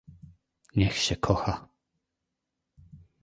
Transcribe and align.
"Niech 0.75 0.97
się 0.97 1.15
kocha." 1.15 1.67